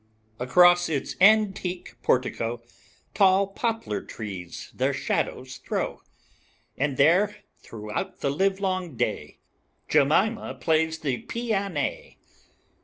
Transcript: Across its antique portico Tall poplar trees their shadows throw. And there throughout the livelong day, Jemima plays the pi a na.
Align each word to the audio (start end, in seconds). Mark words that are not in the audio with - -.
Across 0.39 0.89
its 0.89 1.15
antique 1.21 1.93
portico 2.01 2.63
Tall 3.13 3.45
poplar 3.45 4.01
trees 4.01 4.71
their 4.73 4.93
shadows 4.95 5.57
throw. 5.57 6.01
And 6.75 6.97
there 6.97 7.43
throughout 7.59 8.21
the 8.21 8.31
livelong 8.31 8.97
day, 8.97 9.37
Jemima 9.87 10.55
plays 10.55 10.97
the 10.97 11.19
pi 11.19 11.39
a 11.55 11.69
na. 11.69 12.15